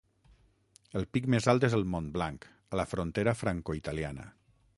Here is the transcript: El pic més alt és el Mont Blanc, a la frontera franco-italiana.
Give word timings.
El 0.99 1.05
pic 1.17 1.27
més 1.33 1.49
alt 1.53 1.67
és 1.69 1.75
el 1.81 1.85
Mont 1.95 2.07
Blanc, 2.17 2.49
a 2.73 2.81
la 2.83 2.87
frontera 2.95 3.37
franco-italiana. 3.43 4.29